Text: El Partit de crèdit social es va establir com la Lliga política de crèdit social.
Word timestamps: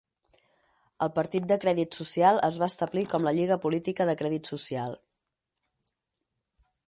El 1.05 1.11
Partit 1.17 1.43
de 1.51 1.57
crèdit 1.65 1.97
social 1.99 2.41
es 2.49 2.57
va 2.63 2.71
establir 2.73 3.05
com 3.13 3.27
la 3.29 3.35
Lliga 3.39 3.59
política 3.67 4.07
de 4.11 4.15
crèdit 4.23 4.49
social. 4.53 4.99